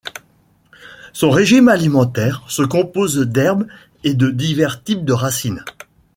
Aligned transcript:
Son 1.13 1.29
régime 1.29 1.67
alimentaire 1.67 2.41
se 2.47 2.63
compose 2.63 3.19
d'herbe 3.19 3.67
et 4.03 4.15
de 4.15 4.31
divers 4.31 4.83
types 4.83 5.05
de 5.05 5.13
racines. 5.13 5.63